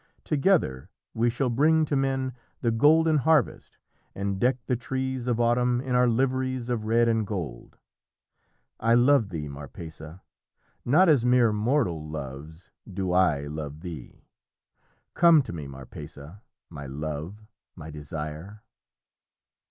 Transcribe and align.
Together 0.23 0.89
we 1.13 1.29
shall 1.29 1.51
bring 1.51 1.85
to 1.85 1.95
men 1.95 2.33
the 2.61 2.71
golden 2.71 3.17
harvest, 3.19 3.77
and 4.15 4.39
deck 4.39 4.57
the 4.65 4.75
trees 4.75 5.27
of 5.27 5.39
autumn 5.39 5.79
in 5.79 5.93
our 5.93 6.07
liveries 6.07 6.69
of 6.69 6.85
red 6.85 7.07
and 7.07 7.27
gold. 7.27 7.77
I 8.79 8.95
love 8.95 9.29
thee, 9.29 9.47
Marpessa 9.47 10.23
not 10.83 11.07
as 11.07 11.23
mere 11.23 11.53
mortal 11.53 12.03
loves 12.09 12.71
do 12.91 13.11
I 13.11 13.41
love 13.41 13.81
thee. 13.81 14.25
Come 15.13 15.43
to 15.43 15.53
me, 15.53 15.67
Marpessa 15.67 16.41
my 16.67 16.87
Love 16.87 17.45
my 17.75 17.91
Desire!" 17.91 18.63